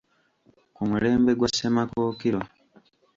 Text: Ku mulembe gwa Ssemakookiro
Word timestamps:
Ku 0.75 0.81
mulembe 0.89 1.31
gwa 1.39 1.47
Ssemakookiro 1.51 2.39